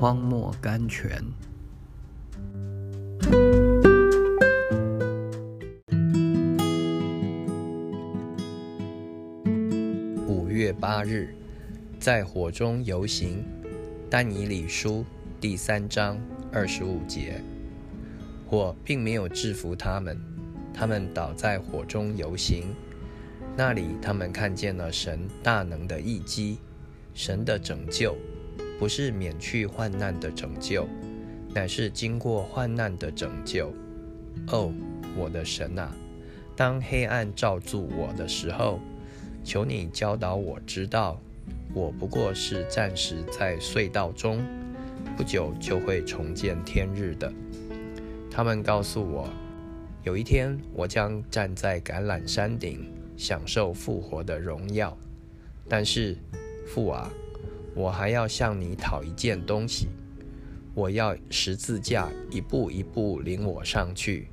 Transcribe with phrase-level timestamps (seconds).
[0.00, 1.20] 荒漠甘泉。
[10.28, 11.34] 五月八日，
[11.98, 13.44] 在火中游行。
[14.08, 15.04] 丹尼里书
[15.40, 16.16] 第三章
[16.52, 17.42] 二十五节，
[18.46, 20.16] 火并没有制服他们，
[20.72, 22.72] 他们倒在火中游行。
[23.56, 26.58] 那里，他们看见了神大能的一击，
[27.14, 28.16] 神的拯救，
[28.78, 30.86] 不是免去患难的拯救，
[31.54, 33.72] 乃是经过患难的拯救。
[34.52, 34.72] 哦，
[35.16, 35.92] 我的神啊，
[36.54, 38.80] 当黑暗罩住我的时候，
[39.42, 41.20] 求你教导我知道。
[41.74, 44.42] 我不过是暂时在隧道中，
[45.16, 47.30] 不久就会重见天日的。
[48.30, 49.28] 他们告诉我，
[50.02, 54.96] 有一天我将站在橄榄山顶，享受复活的荣耀。
[55.68, 56.16] 但是，
[56.66, 57.12] 父啊，
[57.78, 59.86] 我还要向你讨一件东西。
[60.74, 64.26] 我要十字架一步一步领我上去。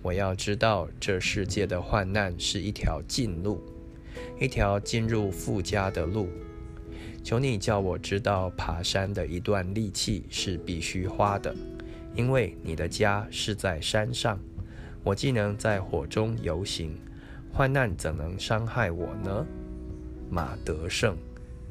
[0.00, 3.60] 我要知道这世界的患难是一条近路，
[4.38, 6.28] 一条进入富家的路。
[7.24, 11.52] 求你叫我知道，爬山的一段力气是必须花的，
[12.14, 14.38] 因为你的家是在山上。
[15.02, 16.96] 我既能在火中游行，
[17.52, 19.44] 患难怎能伤害我呢？
[20.30, 21.16] 马德胜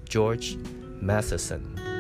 [0.09, 0.57] ，George
[1.01, 1.92] Matheson。